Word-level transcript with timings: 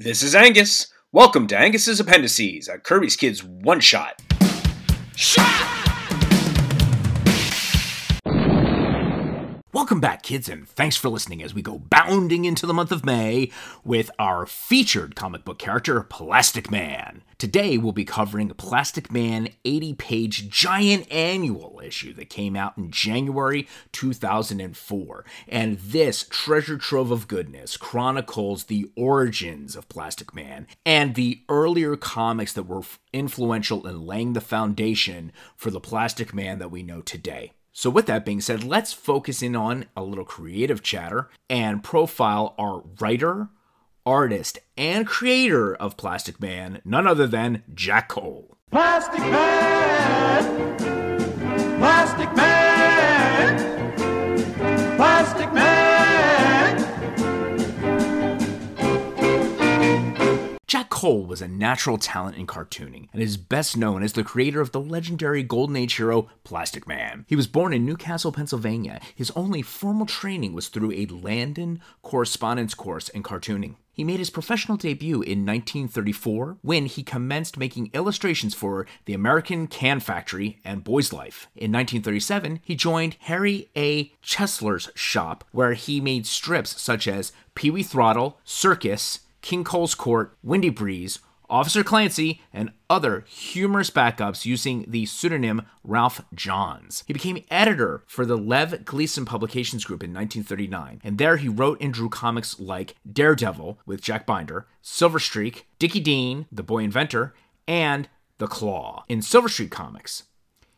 This 0.00 0.22
is 0.22 0.32
Angus. 0.32 0.92
Welcome 1.10 1.48
to 1.48 1.58
Angus's 1.58 1.98
Appendices, 1.98 2.68
a 2.68 2.78
Kirby's 2.78 3.16
Kids 3.16 3.42
one 3.42 3.80
shot. 3.80 4.22
Welcome 9.72 9.98
back, 10.00 10.22
kids, 10.22 10.48
and 10.48 10.68
thanks 10.68 10.96
for 10.96 11.08
listening 11.08 11.42
as 11.42 11.52
we 11.52 11.62
go 11.62 11.80
bounding 11.80 12.44
into 12.44 12.64
the 12.64 12.72
month 12.72 12.92
of 12.92 13.04
May 13.04 13.50
with 13.82 14.12
our 14.20 14.46
featured 14.46 15.16
comic 15.16 15.44
book 15.44 15.58
character, 15.58 16.00
Plastic 16.04 16.70
Man. 16.70 17.24
Today, 17.38 17.78
we'll 17.78 17.92
be 17.92 18.04
covering 18.04 18.50
a 18.50 18.54
Plastic 18.54 19.12
Man 19.12 19.50
80 19.64 19.94
page 19.94 20.48
giant 20.48 21.06
annual 21.08 21.80
issue 21.84 22.12
that 22.14 22.30
came 22.30 22.56
out 22.56 22.76
in 22.76 22.90
January 22.90 23.68
2004. 23.92 25.24
And 25.46 25.78
this 25.78 26.26
treasure 26.28 26.76
trove 26.76 27.12
of 27.12 27.28
goodness 27.28 27.76
chronicles 27.76 28.64
the 28.64 28.90
origins 28.96 29.76
of 29.76 29.88
Plastic 29.88 30.34
Man 30.34 30.66
and 30.84 31.14
the 31.14 31.42
earlier 31.48 31.94
comics 31.94 32.52
that 32.54 32.64
were 32.64 32.82
influential 33.12 33.86
in 33.86 34.04
laying 34.04 34.32
the 34.32 34.40
foundation 34.40 35.30
for 35.56 35.70
the 35.70 35.78
Plastic 35.78 36.34
Man 36.34 36.58
that 36.58 36.72
we 36.72 36.82
know 36.82 37.02
today. 37.02 37.52
So, 37.72 37.88
with 37.88 38.06
that 38.06 38.24
being 38.24 38.40
said, 38.40 38.64
let's 38.64 38.92
focus 38.92 39.42
in 39.42 39.54
on 39.54 39.84
a 39.96 40.02
little 40.02 40.24
creative 40.24 40.82
chatter 40.82 41.30
and 41.48 41.84
profile 41.84 42.56
our 42.58 42.82
writer, 42.98 43.50
artist, 44.08 44.58
and 44.76 45.06
creator 45.06 45.74
of 45.74 45.98
Plastic 45.98 46.40
Man, 46.40 46.80
none 46.82 47.06
other 47.06 47.26
than 47.26 47.62
Jack 47.74 48.08
Cole. 48.08 48.56
Plastic 48.70 49.20
Man! 49.20 50.78
Plastic 51.78 52.34
Man! 52.34 53.94
Plastic 54.96 55.52
Man! 55.52 55.78
Jack 60.66 60.88
Cole 60.88 61.26
was 61.26 61.42
a 61.42 61.48
natural 61.48 61.98
talent 61.98 62.36
in 62.36 62.46
cartooning 62.46 63.08
and 63.12 63.22
is 63.22 63.36
best 63.36 63.76
known 63.76 64.02
as 64.02 64.14
the 64.14 64.24
creator 64.24 64.62
of 64.62 64.72
the 64.72 64.80
legendary 64.80 65.42
Golden 65.42 65.76
Age 65.76 65.96
hero 65.96 66.30
Plastic 66.44 66.88
Man. 66.88 67.26
He 67.28 67.36
was 67.36 67.46
born 67.46 67.74
in 67.74 67.84
New 67.84 67.96
Castle, 67.96 68.32
Pennsylvania. 68.32 69.00
His 69.14 69.30
only 69.32 69.60
formal 69.60 70.06
training 70.06 70.54
was 70.54 70.68
through 70.68 70.92
a 70.92 71.04
Landon 71.06 71.80
correspondence 72.02 72.72
course 72.72 73.10
in 73.10 73.22
cartooning. 73.22 73.76
He 73.98 74.04
made 74.04 74.20
his 74.20 74.30
professional 74.30 74.78
debut 74.78 75.22
in 75.22 75.44
1934 75.44 76.58
when 76.62 76.86
he 76.86 77.02
commenced 77.02 77.58
making 77.58 77.90
illustrations 77.92 78.54
for 78.54 78.86
the 79.06 79.12
American 79.12 79.66
Can 79.66 79.98
Factory 79.98 80.60
and 80.64 80.84
Boys 80.84 81.12
Life. 81.12 81.48
In 81.56 81.72
1937, 81.72 82.60
he 82.62 82.76
joined 82.76 83.16
Harry 83.22 83.70
A. 83.74 84.12
Chesler's 84.22 84.88
shop 84.94 85.42
where 85.50 85.72
he 85.72 86.00
made 86.00 86.26
strips 86.26 86.80
such 86.80 87.08
as 87.08 87.32
Pee 87.56 87.72
Wee 87.72 87.82
Throttle, 87.82 88.38
Circus, 88.44 89.22
King 89.42 89.64
Cole's 89.64 89.96
Court, 89.96 90.32
Windy 90.44 90.70
Breeze, 90.70 91.18
Officer 91.50 91.82
Clancy, 91.82 92.40
and 92.52 92.72
other 92.90 93.24
humorous 93.28 93.90
backups 93.90 94.44
using 94.44 94.84
the 94.88 95.06
pseudonym 95.06 95.62
Ralph 95.82 96.22
Johns. 96.34 97.04
He 97.06 97.12
became 97.12 97.44
editor 97.50 98.04
for 98.06 98.26
the 98.26 98.36
Lev 98.36 98.84
Gleason 98.84 99.24
Publications 99.24 99.84
Group 99.84 100.02
in 100.02 100.12
1939, 100.12 101.00
and 101.04 101.18
there 101.18 101.36
he 101.36 101.48
wrote 101.48 101.80
and 101.80 101.92
drew 101.92 102.08
comics 102.08 102.58
like 102.60 102.96
Daredevil 103.10 103.78
with 103.86 104.02
Jack 104.02 104.26
Binder, 104.26 104.66
Silver 104.82 105.18
Streak, 105.18 105.66
Dickie 105.78 106.00
Dean, 106.00 106.46
The 106.52 106.62
Boy 106.62 106.84
Inventor, 106.84 107.34
and 107.66 108.08
The 108.38 108.46
Claw 108.46 109.04
in 109.08 109.22
Silver 109.22 109.48
Streak 109.48 109.70
Comics. 109.70 110.24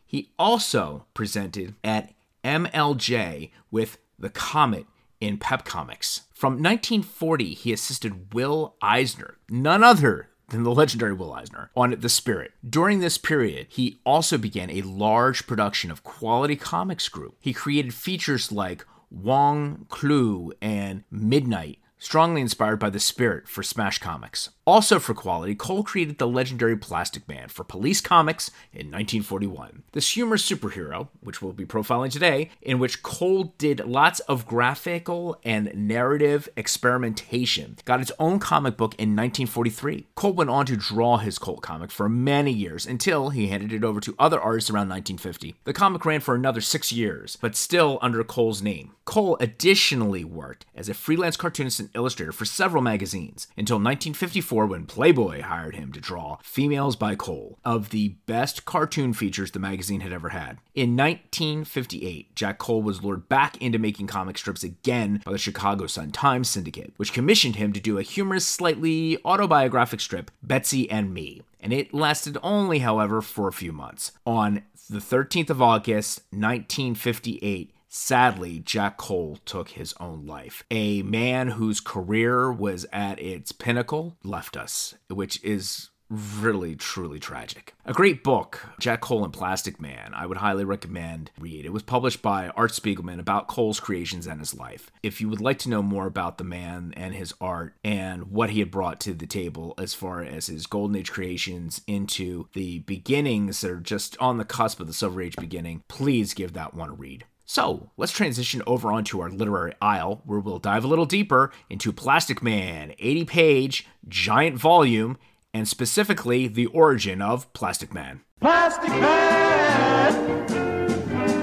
He 0.05 0.31
also 0.37 1.05
presented 1.13 1.75
at 1.83 2.13
MLJ 2.43 3.51
with 3.69 3.97
The 4.19 4.29
Comet 4.29 4.85
in 5.21 5.37
Pep 5.37 5.63
Comics. 5.63 6.21
From 6.33 6.53
1940, 6.53 7.53
he 7.53 7.71
assisted 7.71 8.33
Will 8.33 8.75
Eisner, 8.81 9.37
none 9.49 9.83
other 9.83 10.30
than 10.51 10.63
the 10.63 10.73
legendary 10.73 11.13
Will 11.13 11.33
Eisner, 11.33 11.71
on 11.75 11.95
The 11.99 12.09
Spirit. 12.09 12.51
During 12.67 12.99
this 12.99 13.17
period, 13.17 13.67
he 13.69 13.99
also 14.05 14.37
began 14.37 14.69
a 14.69 14.81
large 14.83 15.47
production 15.47 15.89
of 15.89 16.03
Quality 16.03 16.55
Comics 16.55 17.09
Group. 17.09 17.35
He 17.39 17.53
created 17.53 17.93
features 17.93 18.51
like 18.51 18.85
Wong 19.09 19.85
Clue 19.89 20.53
and 20.61 21.03
Midnight, 21.09 21.79
strongly 21.97 22.41
inspired 22.41 22.77
by 22.77 22.89
the 22.89 22.99
spirit 22.99 23.47
for 23.47 23.63
Smash 23.63 23.99
Comics. 23.99 24.49
Also 24.71 24.99
for 24.99 25.13
quality, 25.13 25.53
Cole 25.53 25.83
created 25.83 26.17
the 26.17 26.25
legendary 26.25 26.77
Plastic 26.77 27.27
Man 27.27 27.49
for 27.49 27.65
Police 27.65 27.99
Comics 27.99 28.51
in 28.71 28.87
1941. 28.87 29.83
This 29.91 30.11
humorous 30.11 30.49
superhero, 30.49 31.09
which 31.19 31.41
we'll 31.41 31.51
be 31.51 31.65
profiling 31.65 32.09
today, 32.09 32.49
in 32.61 32.79
which 32.79 33.03
Cole 33.03 33.53
did 33.57 33.85
lots 33.85 34.21
of 34.21 34.45
graphical 34.45 35.37
and 35.43 35.73
narrative 35.75 36.47
experimentation, 36.55 37.75
got 37.83 37.99
its 37.99 38.13
own 38.17 38.39
comic 38.39 38.77
book 38.77 38.93
in 38.93 39.09
1943. 39.09 40.07
Cole 40.15 40.31
went 40.31 40.49
on 40.49 40.65
to 40.67 40.77
draw 40.77 41.17
his 41.17 41.37
Colt 41.37 41.61
comic 41.61 41.91
for 41.91 42.07
many 42.07 42.53
years 42.53 42.85
until 42.85 43.31
he 43.31 43.47
handed 43.47 43.73
it 43.73 43.83
over 43.83 43.99
to 43.99 44.15
other 44.17 44.39
artists 44.39 44.69
around 44.69 44.87
1950. 44.87 45.53
The 45.65 45.73
comic 45.73 46.05
ran 46.05 46.21
for 46.21 46.33
another 46.33 46.61
six 46.61 46.93
years, 46.93 47.37
but 47.41 47.57
still 47.57 47.99
under 48.01 48.23
Cole's 48.23 48.61
name. 48.61 48.93
Cole 49.03 49.35
additionally 49.41 50.23
worked 50.23 50.65
as 50.73 50.87
a 50.87 50.93
freelance 50.93 51.35
cartoonist 51.35 51.81
and 51.81 51.89
illustrator 51.93 52.31
for 52.31 52.45
several 52.45 52.81
magazines 52.81 53.47
until 53.57 53.75
1954 53.75 54.60
when 54.65 54.85
Playboy 54.85 55.41
hired 55.41 55.75
him 55.75 55.91
to 55.93 55.99
draw 55.99 56.37
Females 56.43 56.95
by 56.95 57.15
Cole, 57.15 57.59
of 57.63 57.89
the 57.89 58.09
best 58.25 58.65
cartoon 58.65 59.13
features 59.13 59.51
the 59.51 59.59
magazine 59.59 60.01
had 60.01 60.11
ever 60.11 60.29
had. 60.29 60.57
In 60.73 60.95
1958, 60.95 62.35
Jack 62.35 62.57
Cole 62.57 62.81
was 62.81 63.03
lured 63.03 63.27
back 63.29 63.57
into 63.61 63.79
making 63.79 64.07
comic 64.07 64.37
strips 64.37 64.63
again 64.63 65.21
by 65.25 65.31
the 65.31 65.37
Chicago 65.37 65.87
Sun-Times 65.87 66.49
Syndicate, 66.49 66.93
which 66.97 67.13
commissioned 67.13 67.55
him 67.55 67.73
to 67.73 67.79
do 67.79 67.97
a 67.97 68.03
humorous, 68.03 68.47
slightly 68.47 69.17
autobiographic 69.25 69.99
strip, 69.99 70.31
Betsy 70.43 70.89
and 70.89 71.13
Me 71.13 71.41
and 71.61 71.71
it 71.71 71.93
lasted 71.93 72.37
only, 72.41 72.79
however, 72.79 73.21
for 73.21 73.47
a 73.47 73.53
few 73.53 73.71
months. 73.71 74.11
On 74.25 74.63
the 74.89 74.99
13th 74.99 75.49
of 75.49 75.61
August, 75.61 76.21
1958, 76.31 77.71
Sadly, 77.93 78.59
Jack 78.59 78.95
Cole 78.95 79.39
took 79.43 79.71
his 79.71 79.93
own 79.99 80.25
life. 80.25 80.63
A 80.71 81.01
man 81.01 81.49
whose 81.49 81.81
career 81.81 82.49
was 82.49 82.85
at 82.93 83.19
its 83.19 83.51
pinnacle 83.51 84.15
left 84.23 84.55
us, 84.55 84.95
which 85.09 85.43
is 85.43 85.89
really 86.09 86.73
truly 86.73 87.19
tragic. 87.19 87.73
A 87.85 87.91
great 87.91 88.23
book, 88.23 88.65
Jack 88.79 89.01
Cole 89.01 89.25
and 89.25 89.33
Plastic 89.33 89.81
Man, 89.81 90.13
I 90.13 90.25
would 90.25 90.37
highly 90.37 90.63
recommend 90.63 91.31
read. 91.37 91.65
It 91.65 91.73
was 91.73 91.83
published 91.83 92.21
by 92.21 92.47
Art 92.49 92.71
Spiegelman 92.71 93.19
about 93.19 93.49
Cole's 93.49 93.81
creations 93.81 94.25
and 94.25 94.39
his 94.39 94.53
life. 94.53 94.89
If 95.03 95.19
you 95.19 95.27
would 95.27 95.41
like 95.41 95.59
to 95.59 95.69
know 95.69 95.83
more 95.83 96.07
about 96.07 96.37
the 96.37 96.45
man 96.45 96.93
and 96.95 97.13
his 97.13 97.33
art 97.41 97.73
and 97.83 98.31
what 98.31 98.51
he 98.51 98.59
had 98.59 98.71
brought 98.71 99.01
to 99.01 99.13
the 99.13 99.27
table 99.27 99.73
as 99.77 99.93
far 99.93 100.23
as 100.23 100.47
his 100.47 100.65
golden 100.65 100.95
age 100.95 101.11
creations 101.11 101.81
into 101.87 102.47
the 102.53 102.79
beginnings 102.79 103.59
that 103.59 103.71
are 103.71 103.81
just 103.81 104.17
on 104.19 104.37
the 104.37 104.45
cusp 104.45 104.79
of 104.79 104.87
the 104.87 104.93
silver 104.93 105.21
age 105.21 105.35
beginning, 105.35 105.83
please 105.89 106.33
give 106.33 106.53
that 106.53 106.73
one 106.73 106.89
a 106.89 106.93
read. 106.93 107.25
So, 107.53 107.89
let's 107.97 108.13
transition 108.13 108.61
over 108.65 108.93
onto 108.93 109.19
our 109.19 109.29
literary 109.29 109.73
aisle, 109.81 110.21
where 110.23 110.39
we'll 110.39 110.57
dive 110.57 110.85
a 110.85 110.87
little 110.87 111.05
deeper 111.05 111.51
into 111.69 111.91
Plastic 111.91 112.41
Man, 112.41 112.93
80 112.97 113.25
page, 113.25 113.87
giant 114.07 114.57
volume, 114.57 115.17
and 115.53 115.67
specifically 115.67 116.47
the 116.47 116.67
origin 116.67 117.21
of 117.21 117.51
Plastic 117.51 117.93
Man. 117.93 118.21
Plastic 118.39 118.91
Man! 118.91 120.47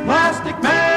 Plastic 0.07 0.63
Man! 0.63 0.88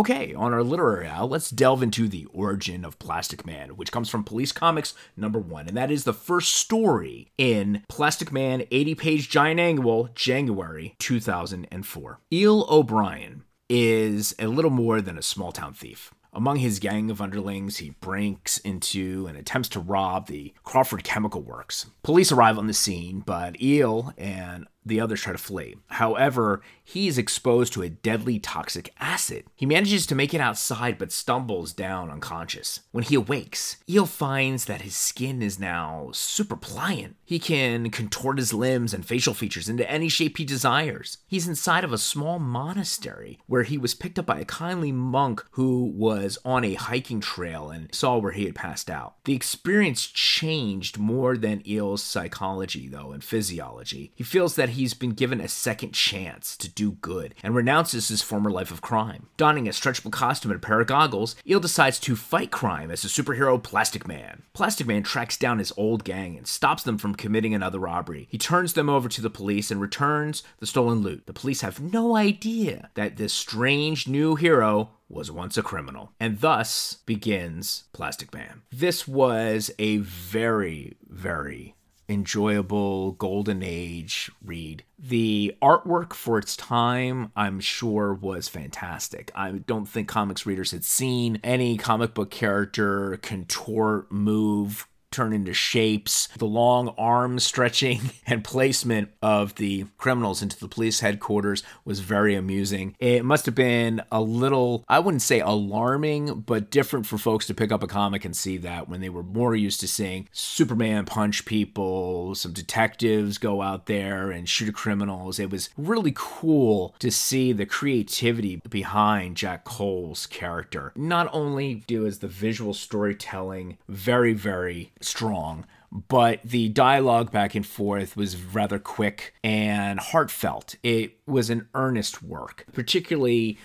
Okay, 0.00 0.32
on 0.32 0.54
our 0.54 0.62
literary 0.62 1.06
aisle, 1.06 1.28
let's 1.28 1.50
delve 1.50 1.82
into 1.82 2.08
the 2.08 2.24
origin 2.32 2.86
of 2.86 2.98
Plastic 2.98 3.44
Man, 3.44 3.76
which 3.76 3.92
comes 3.92 4.08
from 4.08 4.24
Police 4.24 4.50
Comics 4.50 4.94
number 5.14 5.38
one, 5.38 5.68
and 5.68 5.76
that 5.76 5.90
is 5.90 6.04
the 6.04 6.14
first 6.14 6.54
story 6.54 7.30
in 7.36 7.82
Plastic 7.86 8.32
Man 8.32 8.64
80 8.70 8.94
page 8.94 9.28
giant 9.28 9.60
annual, 9.60 10.08
January 10.14 10.94
2004. 11.00 12.18
Eel 12.32 12.66
O'Brien 12.70 13.44
is 13.68 14.34
a 14.38 14.46
little 14.46 14.70
more 14.70 15.02
than 15.02 15.18
a 15.18 15.22
small 15.22 15.52
town 15.52 15.74
thief. 15.74 16.14
Among 16.32 16.56
his 16.56 16.78
gang 16.78 17.10
of 17.10 17.20
underlings, 17.20 17.78
he 17.78 17.90
breaks 17.90 18.56
into 18.58 19.26
and 19.26 19.36
attempts 19.36 19.68
to 19.70 19.80
rob 19.80 20.28
the 20.28 20.54
Crawford 20.62 21.04
Chemical 21.04 21.42
Works. 21.42 21.90
Police 22.02 22.32
arrive 22.32 22.56
on 22.56 22.68
the 22.68 22.72
scene, 22.72 23.20
but 23.26 23.60
Eel 23.60 24.14
and 24.16 24.66
the 24.84 25.00
others 25.00 25.20
try 25.20 25.32
to 25.32 25.38
flee. 25.38 25.76
However, 25.88 26.62
he 26.82 27.06
is 27.06 27.18
exposed 27.18 27.72
to 27.74 27.82
a 27.82 27.88
deadly 27.88 28.38
toxic 28.38 28.92
acid. 28.98 29.44
He 29.54 29.66
manages 29.66 30.06
to 30.06 30.14
make 30.14 30.34
it 30.34 30.40
outside 30.40 30.98
but 30.98 31.12
stumbles 31.12 31.72
down 31.72 32.10
unconscious. 32.10 32.80
When 32.90 33.04
he 33.04 33.14
awakes, 33.14 33.76
Eel 33.88 34.06
finds 34.06 34.64
that 34.64 34.82
his 34.82 34.96
skin 34.96 35.42
is 35.42 35.60
now 35.60 36.10
super 36.12 36.56
pliant. 36.56 37.16
He 37.24 37.38
can 37.38 37.90
contort 37.90 38.38
his 38.38 38.52
limbs 38.52 38.92
and 38.92 39.06
facial 39.06 39.34
features 39.34 39.68
into 39.68 39.88
any 39.88 40.08
shape 40.08 40.38
he 40.38 40.44
desires. 40.44 41.18
He's 41.28 41.46
inside 41.46 41.84
of 41.84 41.92
a 41.92 41.98
small 41.98 42.38
monastery 42.38 43.38
where 43.46 43.62
he 43.62 43.78
was 43.78 43.94
picked 43.94 44.18
up 44.18 44.26
by 44.26 44.40
a 44.40 44.44
kindly 44.44 44.92
monk 44.92 45.44
who 45.52 45.92
was 45.94 46.38
on 46.44 46.64
a 46.64 46.74
hiking 46.74 47.20
trail 47.20 47.70
and 47.70 47.94
saw 47.94 48.18
where 48.18 48.32
he 48.32 48.46
had 48.46 48.54
passed 48.54 48.90
out. 48.90 49.14
The 49.24 49.34
experience 49.34 50.06
changed 50.06 50.98
more 50.98 51.36
than 51.36 51.62
Eel's 51.68 52.02
psychology, 52.02 52.88
though, 52.88 53.12
and 53.12 53.22
physiology. 53.22 54.12
He 54.14 54.24
feels 54.24 54.56
that 54.56 54.69
that 54.70 54.76
he's 54.76 54.94
been 54.94 55.10
given 55.10 55.40
a 55.40 55.48
second 55.48 55.92
chance 55.92 56.56
to 56.56 56.68
do 56.68 56.92
good 56.92 57.34
and 57.42 57.56
renounces 57.56 58.06
his 58.06 58.22
former 58.22 58.52
life 58.52 58.70
of 58.70 58.80
crime. 58.80 59.26
Donning 59.36 59.66
a 59.66 59.72
stretchable 59.72 60.12
costume 60.12 60.52
and 60.52 60.62
a 60.62 60.64
pair 60.64 60.80
of 60.80 60.86
goggles, 60.86 61.34
Eel 61.44 61.58
decides 61.58 61.98
to 61.98 62.14
fight 62.14 62.52
crime 62.52 62.88
as 62.88 63.04
a 63.04 63.08
superhero 63.08 63.60
Plastic 63.60 64.06
Man. 64.06 64.44
Plastic 64.52 64.86
Man 64.86 65.02
tracks 65.02 65.36
down 65.36 65.58
his 65.58 65.72
old 65.76 66.04
gang 66.04 66.36
and 66.36 66.46
stops 66.46 66.84
them 66.84 66.98
from 66.98 67.16
committing 67.16 67.52
another 67.52 67.80
robbery. 67.80 68.28
He 68.30 68.38
turns 68.38 68.74
them 68.74 68.88
over 68.88 69.08
to 69.08 69.20
the 69.20 69.28
police 69.28 69.72
and 69.72 69.80
returns 69.80 70.44
the 70.60 70.68
stolen 70.68 71.00
loot. 71.00 71.26
The 71.26 71.32
police 71.32 71.62
have 71.62 71.80
no 71.80 72.14
idea 72.14 72.90
that 72.94 73.16
this 73.16 73.32
strange 73.32 74.06
new 74.06 74.36
hero 74.36 74.90
was 75.08 75.32
once 75.32 75.58
a 75.58 75.62
criminal. 75.64 76.12
And 76.20 76.40
thus 76.40 76.98
begins 77.06 77.84
Plastic 77.92 78.32
Man. 78.32 78.62
This 78.70 79.08
was 79.08 79.72
a 79.80 79.96
very, 79.96 80.96
very 81.08 81.74
enjoyable 82.10 83.12
golden 83.12 83.62
age 83.62 84.30
read. 84.44 84.82
The 84.98 85.56
artwork 85.62 86.12
for 86.12 86.38
its 86.38 86.56
time, 86.56 87.30
I'm 87.36 87.60
sure, 87.60 88.12
was 88.12 88.48
fantastic. 88.48 89.30
I 89.34 89.52
don't 89.52 89.86
think 89.86 90.08
comics 90.08 90.44
readers 90.44 90.72
had 90.72 90.84
seen 90.84 91.38
any 91.44 91.76
comic 91.76 92.12
book 92.12 92.30
character 92.30 93.16
contort, 93.22 94.10
move, 94.10 94.88
turn 95.10 95.32
into 95.32 95.52
shapes, 95.52 96.28
the 96.38 96.46
long 96.46 96.88
arm 96.96 97.38
stretching 97.38 98.00
and 98.26 98.44
placement 98.44 99.10
of 99.22 99.56
the 99.56 99.86
criminals 99.98 100.42
into 100.42 100.58
the 100.58 100.68
police 100.68 101.00
headquarters 101.00 101.62
was 101.84 102.00
very 102.00 102.34
amusing. 102.34 102.94
It 102.98 103.24
must 103.24 103.46
have 103.46 103.54
been 103.54 104.02
a 104.12 104.20
little, 104.20 104.84
I 104.88 105.00
wouldn't 105.00 105.22
say 105.22 105.40
alarming, 105.40 106.40
but 106.42 106.70
different 106.70 107.06
for 107.06 107.18
folks 107.18 107.46
to 107.48 107.54
pick 107.54 107.72
up 107.72 107.82
a 107.82 107.88
comic 107.88 108.24
and 108.24 108.36
see 108.36 108.56
that 108.58 108.88
when 108.88 109.00
they 109.00 109.08
were 109.08 109.22
more 109.22 109.56
used 109.56 109.80
to 109.80 109.88
seeing 109.88 110.28
Superman 110.32 111.04
punch 111.06 111.44
people, 111.44 112.34
some 112.34 112.52
detectives 112.52 113.38
go 113.38 113.62
out 113.62 113.86
there 113.86 114.30
and 114.30 114.48
shoot 114.48 114.74
criminals. 114.74 115.38
It 115.38 115.50
was 115.50 115.70
really 115.76 116.12
cool 116.14 116.94
to 117.00 117.10
see 117.10 117.52
the 117.52 117.66
creativity 117.66 118.62
behind 118.68 119.36
Jack 119.36 119.64
Cole's 119.64 120.26
character. 120.26 120.92
Not 120.94 121.28
only 121.32 121.82
do 121.86 122.06
as 122.06 122.20
the 122.20 122.28
visual 122.28 122.74
storytelling 122.74 123.78
very, 123.88 124.32
very 124.32 124.92
strong, 125.00 125.66
but 125.90 126.40
the 126.44 126.68
dialogue 126.68 127.32
back 127.32 127.54
and 127.54 127.66
forth 127.66 128.16
was 128.16 128.36
rather 128.36 128.78
quick 128.78 129.34
and 129.42 129.98
heartfelt. 129.98 130.76
It 130.82 131.18
was 131.26 131.50
an 131.50 131.68
earnest 131.74 132.22
work, 132.22 132.66
particularly 132.72 133.58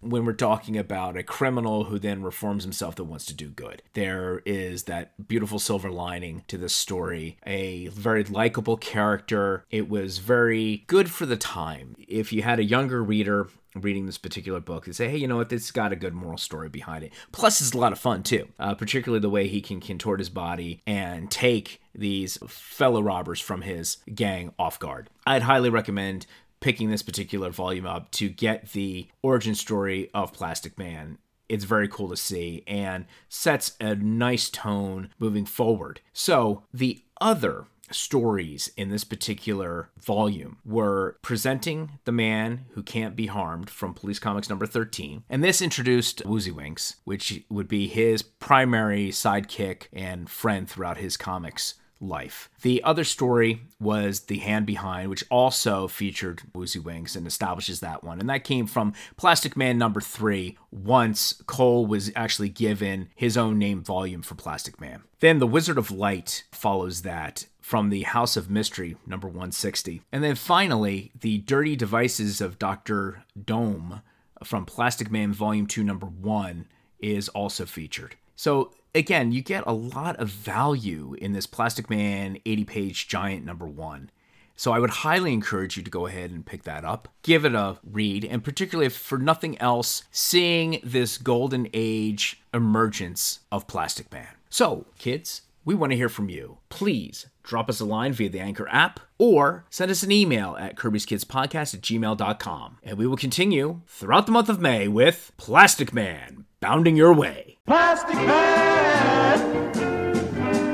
when 0.00 0.24
we're 0.24 0.32
talking 0.32 0.76
about 0.76 1.16
a 1.16 1.22
criminal 1.22 1.84
who 1.84 1.98
then 1.98 2.22
reforms 2.22 2.64
himself 2.64 2.96
that 2.96 3.04
wants 3.04 3.24
to 3.26 3.34
do 3.34 3.48
good. 3.48 3.82
There 3.94 4.42
is 4.44 4.84
that 4.84 5.28
beautiful 5.28 5.58
silver 5.58 5.90
lining 5.90 6.44
to 6.48 6.58
this 6.58 6.74
story, 6.74 7.38
a 7.46 7.88
very 7.88 8.24
likable 8.24 8.76
character. 8.76 9.64
It 9.70 9.88
was 9.88 10.18
very 10.18 10.84
good 10.86 11.10
for 11.10 11.26
the 11.26 11.36
time. 11.36 11.96
If 11.98 12.32
you 12.32 12.42
had 12.42 12.58
a 12.58 12.64
younger 12.64 13.02
reader 13.02 13.48
reading 13.74 14.06
this 14.06 14.18
particular 14.18 14.60
book 14.60 14.86
and 14.86 14.94
say, 14.94 15.08
hey, 15.08 15.16
you 15.16 15.26
know 15.26 15.36
what, 15.36 15.48
this 15.48 15.70
got 15.70 15.92
a 15.92 15.96
good 15.96 16.12
moral 16.12 16.38
story 16.38 16.68
behind 16.68 17.04
it. 17.04 17.12
Plus, 17.32 17.60
it's 17.60 17.72
a 17.72 17.78
lot 17.78 17.92
of 17.92 17.98
fun 17.98 18.22
too, 18.22 18.48
uh, 18.58 18.74
particularly 18.74 19.20
the 19.20 19.30
way 19.30 19.48
he 19.48 19.60
can 19.60 19.80
contort 19.80 20.20
his 20.20 20.28
body 20.28 20.82
and 20.86 21.30
take 21.30 21.80
these 21.94 22.38
fellow 22.46 23.00
robbers 23.00 23.40
from 23.40 23.62
his 23.62 23.98
gang 24.14 24.52
off 24.58 24.78
guard. 24.78 25.08
I'd 25.26 25.42
highly 25.42 25.70
recommend 25.70 26.26
picking 26.62 26.90
this 26.90 27.02
particular 27.02 27.50
volume 27.50 27.84
up 27.84 28.10
to 28.12 28.30
get 28.30 28.72
the 28.72 29.08
origin 29.20 29.54
story 29.54 30.08
of 30.14 30.32
Plastic 30.32 30.78
Man. 30.78 31.18
It's 31.48 31.64
very 31.64 31.88
cool 31.88 32.08
to 32.08 32.16
see 32.16 32.62
and 32.66 33.04
sets 33.28 33.76
a 33.78 33.94
nice 33.94 34.48
tone 34.48 35.10
moving 35.18 35.44
forward. 35.44 36.00
So, 36.14 36.62
the 36.72 37.02
other 37.20 37.66
stories 37.90 38.70
in 38.76 38.88
this 38.88 39.04
particular 39.04 39.90
volume 40.00 40.56
were 40.64 41.18
presenting 41.20 41.98
the 42.04 42.12
man 42.12 42.64
who 42.70 42.82
can't 42.82 43.16
be 43.16 43.26
harmed 43.26 43.68
from 43.68 43.92
Police 43.92 44.18
Comics 44.18 44.48
number 44.48 44.64
13. 44.64 45.24
And 45.28 45.44
this 45.44 45.60
introduced 45.60 46.24
Woozy 46.24 46.50
Winks, 46.50 46.96
which 47.04 47.42
would 47.50 47.68
be 47.68 47.88
his 47.88 48.22
primary 48.22 49.10
sidekick 49.10 49.88
and 49.92 50.30
friend 50.30 50.70
throughout 50.70 50.96
his 50.96 51.18
comics 51.18 51.74
life. 52.02 52.50
The 52.62 52.82
other 52.82 53.04
story 53.04 53.62
was 53.80 54.20
The 54.20 54.38
Hand 54.38 54.66
Behind, 54.66 55.08
which 55.08 55.24
also 55.30 55.88
featured 55.88 56.42
Woozy 56.54 56.78
Winks 56.78 57.16
and 57.16 57.26
establishes 57.26 57.80
that 57.80 58.04
one. 58.04 58.20
And 58.20 58.28
that 58.28 58.44
came 58.44 58.66
from 58.66 58.92
Plastic 59.16 59.56
Man 59.56 59.78
number 59.78 60.00
three, 60.00 60.58
once 60.70 61.40
Cole 61.46 61.86
was 61.86 62.10
actually 62.16 62.48
given 62.48 63.08
his 63.14 63.36
own 63.36 63.58
name 63.58 63.82
volume 63.82 64.22
for 64.22 64.34
Plastic 64.34 64.80
Man. 64.80 65.02
Then 65.20 65.38
The 65.38 65.46
Wizard 65.46 65.78
of 65.78 65.90
Light 65.90 66.44
follows 66.50 67.02
that 67.02 67.46
from 67.60 67.90
the 67.90 68.02
House 68.02 68.36
of 68.36 68.50
Mystery, 68.50 68.96
number 69.06 69.28
160. 69.28 70.02
And 70.10 70.24
then 70.24 70.34
finally, 70.34 71.12
The 71.18 71.38
Dirty 71.38 71.76
Devices 71.76 72.40
of 72.40 72.58
Dr. 72.58 73.22
Dome 73.42 74.02
from 74.42 74.66
Plastic 74.66 75.10
Man 75.10 75.32
Volume 75.32 75.66
2, 75.68 75.84
number 75.84 76.06
1 76.06 76.66
is 76.98 77.28
also 77.28 77.64
featured. 77.64 78.16
So 78.34 78.72
again, 78.94 79.32
you 79.32 79.42
get 79.42 79.64
a 79.66 79.72
lot 79.72 80.16
of 80.16 80.28
value 80.28 81.14
in 81.20 81.32
this 81.32 81.46
Plastic 81.46 81.88
Man 81.90 82.38
80 82.44 82.64
page 82.64 83.08
giant 83.08 83.44
number 83.44 83.66
one. 83.66 84.10
So 84.54 84.72
I 84.72 84.78
would 84.78 84.90
highly 84.90 85.32
encourage 85.32 85.76
you 85.76 85.82
to 85.82 85.90
go 85.90 86.06
ahead 86.06 86.30
and 86.30 86.46
pick 86.46 86.64
that 86.64 86.84
up, 86.84 87.08
give 87.22 87.44
it 87.44 87.54
a 87.54 87.78
read, 87.82 88.24
and 88.24 88.44
particularly 88.44 88.86
if 88.86 88.96
for 88.96 89.18
nothing 89.18 89.58
else, 89.58 90.04
seeing 90.12 90.80
this 90.84 91.18
golden 91.18 91.68
age 91.72 92.42
emergence 92.52 93.40
of 93.50 93.66
Plastic 93.66 94.12
Man. 94.12 94.28
So, 94.50 94.86
kids, 94.98 95.42
we 95.64 95.74
want 95.74 95.92
to 95.92 95.96
hear 95.96 96.10
from 96.10 96.28
you. 96.28 96.58
Please 96.68 97.26
drop 97.42 97.68
us 97.70 97.80
a 97.80 97.84
line 97.84 98.12
via 98.12 98.28
the 98.28 98.40
Anchor 98.40 98.68
app 98.68 99.00
or 99.18 99.64
send 99.70 99.90
us 99.90 100.02
an 100.02 100.12
email 100.12 100.56
at 100.60 100.76
Kirby's 100.76 101.06
Kids 101.06 101.24
Podcast 101.24 101.74
at 101.74 101.80
gmail.com. 101.80 102.78
And 102.82 102.98
we 102.98 103.06
will 103.06 103.16
continue 103.16 103.80
throughout 103.86 104.26
the 104.26 104.32
month 104.32 104.48
of 104.48 104.60
May 104.60 104.86
with 104.86 105.32
Plastic 105.38 105.92
Man 105.92 106.44
bounding 106.62 106.96
your 106.96 107.12
way. 107.12 107.58
Plastic 107.66 108.14
Man. 108.14 109.72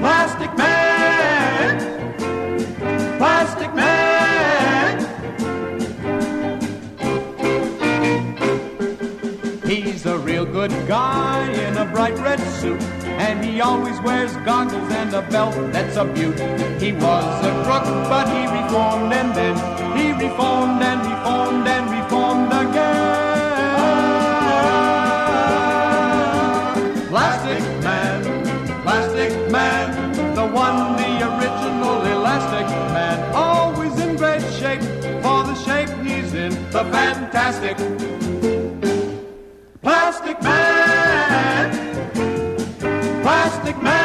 Plastic 0.01 0.57
Man. 0.57 2.15
Plastic 3.17 3.75
Man. 3.75 4.99
He's 9.67 10.05
a 10.05 10.19
real 10.19 10.45
good 10.45 10.71
guy 10.87 11.51
in 11.53 11.79
a 11.79 11.87
bright 11.87 12.19
red 12.19 12.41
suit. 12.61 12.83
And 13.25 13.43
he 13.43 13.63
always 13.63 13.99
wears 14.03 14.37
goggles 14.45 14.93
and 14.93 15.15
a 15.15 15.23
belt 15.23 15.55
that's 15.73 15.97
a 15.97 16.05
beaut. 16.05 16.39
He 16.81 16.93
was 16.93 17.45
a 17.45 17.53
crook, 17.65 17.85
but 18.13 18.29
he 18.29 18.43
reformed 18.61 19.13
and 19.15 19.35
then 19.35 19.57
he 19.97 20.13
reformed 20.13 20.83
and 20.83 21.01
reformed 21.01 21.68
the 36.71 36.85
fantastic 36.85 37.77
Plastic 39.81 40.43
Man, 40.43 41.71
Plastic 43.23 43.83
Man. 43.83 43.98